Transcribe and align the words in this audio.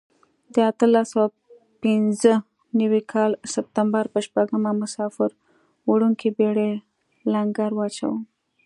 د 0.53 0.55
اتلس 0.69 1.05
سوه 1.13 1.25
پنځه 1.83 2.33
نوي 2.81 3.01
کال 3.11 3.31
سپټمبر 3.53 4.03
په 4.13 4.19
شپږمه 4.25 4.71
مسافر 4.81 5.29
وړونکې 5.91 6.27
بېړۍ 6.37 6.71
لنګر 7.33 7.71
واچاوه. 7.75 8.19